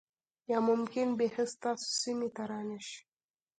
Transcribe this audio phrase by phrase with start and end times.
[0.51, 2.99] یا ممکن بیخی ستاسو سیمې ته را نشي